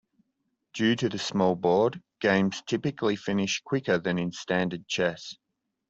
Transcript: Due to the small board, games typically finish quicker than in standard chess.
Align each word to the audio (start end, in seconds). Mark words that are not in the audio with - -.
Due 0.73 0.95
to 0.95 1.09
the 1.09 1.19
small 1.19 1.55
board, 1.55 2.01
games 2.19 2.63
typically 2.65 3.15
finish 3.15 3.61
quicker 3.63 3.99
than 3.99 4.17
in 4.17 4.31
standard 4.31 4.87
chess. 4.87 5.35